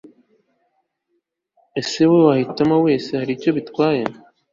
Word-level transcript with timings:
Ese 1.79 1.97
uwo 2.05 2.17
nahitamo 2.29 2.75
wese 2.85 3.09
hari 3.19 3.31
icyo 3.37 3.49
bitwaye 3.57 4.03